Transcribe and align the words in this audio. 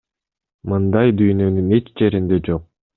Мындай 0.73 1.15
дүйнөнүн 1.21 1.71
эч 1.81 1.95
жеринде 2.03 2.45
жок. 2.51 2.71